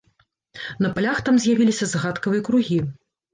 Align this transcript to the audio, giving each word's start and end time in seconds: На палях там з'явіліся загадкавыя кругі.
На 0.85 0.89
палях 0.95 1.21
там 1.27 1.35
з'явіліся 1.43 1.89
загадкавыя 1.93 2.47
кругі. 2.49 2.81